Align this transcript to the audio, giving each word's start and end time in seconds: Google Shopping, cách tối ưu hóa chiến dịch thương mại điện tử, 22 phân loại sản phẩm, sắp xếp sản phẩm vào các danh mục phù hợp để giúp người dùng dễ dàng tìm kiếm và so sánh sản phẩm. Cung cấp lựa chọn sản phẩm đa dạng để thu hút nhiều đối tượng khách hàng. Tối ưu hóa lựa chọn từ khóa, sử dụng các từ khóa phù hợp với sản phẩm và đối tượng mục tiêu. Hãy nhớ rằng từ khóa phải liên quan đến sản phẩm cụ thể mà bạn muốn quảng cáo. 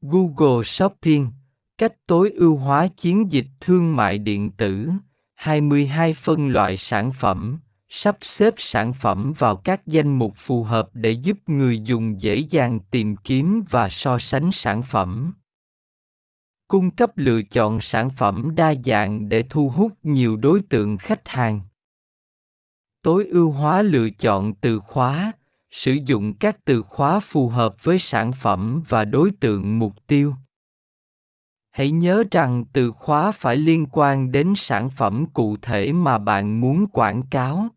Google 0.00 0.64
Shopping, 0.64 1.30
cách 1.78 2.06
tối 2.06 2.30
ưu 2.30 2.56
hóa 2.56 2.88
chiến 2.88 3.32
dịch 3.32 3.46
thương 3.60 3.96
mại 3.96 4.18
điện 4.18 4.50
tử, 4.50 4.90
22 5.34 6.14
phân 6.14 6.48
loại 6.48 6.76
sản 6.76 7.12
phẩm, 7.12 7.58
sắp 7.88 8.16
xếp 8.20 8.54
sản 8.56 8.92
phẩm 8.92 9.32
vào 9.38 9.56
các 9.56 9.86
danh 9.86 10.18
mục 10.18 10.32
phù 10.36 10.64
hợp 10.64 10.90
để 10.92 11.10
giúp 11.10 11.38
người 11.46 11.80
dùng 11.80 12.20
dễ 12.20 12.36
dàng 12.36 12.80
tìm 12.90 13.16
kiếm 13.16 13.64
và 13.70 13.88
so 13.88 14.18
sánh 14.18 14.52
sản 14.52 14.82
phẩm. 14.82 15.32
Cung 16.68 16.90
cấp 16.90 17.12
lựa 17.16 17.42
chọn 17.42 17.80
sản 17.80 18.10
phẩm 18.10 18.54
đa 18.56 18.74
dạng 18.84 19.28
để 19.28 19.44
thu 19.50 19.68
hút 19.68 19.92
nhiều 20.02 20.36
đối 20.36 20.60
tượng 20.60 20.98
khách 20.98 21.28
hàng. 21.28 21.60
Tối 23.02 23.26
ưu 23.26 23.50
hóa 23.50 23.82
lựa 23.82 24.10
chọn 24.10 24.54
từ 24.54 24.78
khóa, 24.78 25.32
sử 25.70 25.98
dụng 26.06 26.34
các 26.34 26.56
từ 26.64 26.82
khóa 26.82 27.20
phù 27.20 27.48
hợp 27.48 27.84
với 27.84 27.98
sản 27.98 28.32
phẩm 28.32 28.82
và 28.88 29.04
đối 29.04 29.30
tượng 29.40 29.78
mục 29.78 30.06
tiêu. 30.06 30.34
Hãy 31.70 31.90
nhớ 31.90 32.24
rằng 32.30 32.64
từ 32.72 32.92
khóa 32.92 33.32
phải 33.32 33.56
liên 33.56 33.86
quan 33.92 34.32
đến 34.32 34.52
sản 34.56 34.90
phẩm 34.90 35.26
cụ 35.32 35.56
thể 35.62 35.92
mà 35.92 36.18
bạn 36.18 36.60
muốn 36.60 36.86
quảng 36.86 37.22
cáo. 37.30 37.68